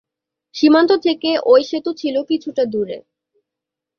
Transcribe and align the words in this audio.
সীমান্ত 0.55 0.91
থেকে 1.05 1.29
ওই 1.45 1.61
সেতু 1.63 1.91
ছিল 1.93 2.15
কিছুটা 2.23 2.63
দূরে। 2.65 2.97